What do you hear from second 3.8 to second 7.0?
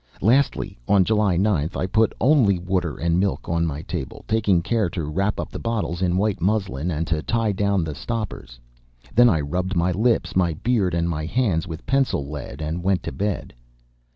table, taking care to wrap up the bottles in white muslin